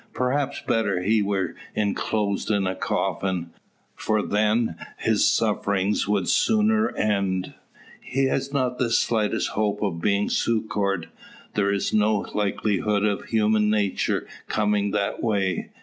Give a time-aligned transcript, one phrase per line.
[0.13, 3.51] Perhaps better he were enclosed in a coffin;
[3.95, 7.53] for then his sufferings would sooner end.
[8.01, 11.09] He has not the slightest hope of being succoured.
[11.53, 15.69] There is no likelihood of human creature coming that way.